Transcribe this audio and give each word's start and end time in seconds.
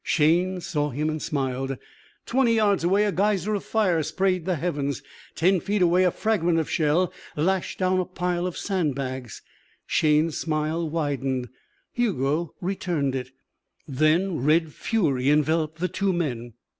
Shayne 0.03 0.61
saw 0.61 0.89
him 0.89 1.11
and 1.11 1.21
smiled. 1.21 1.77
Twenty 2.25 2.53
yards 2.53 2.83
away 2.83 3.03
a 3.05 3.11
geyser 3.11 3.53
of 3.53 3.63
fire 3.63 4.01
sprayed 4.01 4.45
the 4.45 4.55
heavens. 4.55 5.03
Ten 5.35 5.59
feet 5.59 5.83
away 5.83 6.05
a 6.05 6.09
fragment 6.09 6.57
of 6.57 6.67
shell 6.67 7.13
lashed 7.35 7.77
down 7.77 7.99
a 7.99 8.05
pile 8.05 8.47
of 8.47 8.57
sand 8.57 8.95
bags. 8.95 9.43
Shayne's 9.85 10.37
smile 10.39 10.89
widened. 10.89 11.49
Hugo 11.93 12.55
returned 12.61 13.13
it. 13.13 13.29
Then 13.87 14.39
red 14.39 14.73
fury 14.73 15.29
enveloped 15.29 15.77
the 15.77 15.87
two 15.87 16.13
men. 16.13 16.53